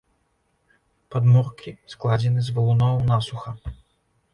Падмуркі 1.15 1.75
складзены 1.95 2.41
з 2.49 2.59
валуноў 2.59 2.95
насуха. 3.15 3.51